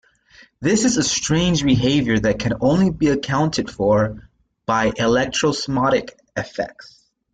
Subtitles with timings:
[0.59, 4.27] This is a strange behavior that can only be accounted for
[4.65, 7.05] by electroosmotic effects.